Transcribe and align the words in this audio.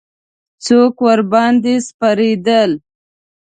څوک 0.65 0.95
ورباندې 1.07 1.73
سپرېدل. 1.87 2.71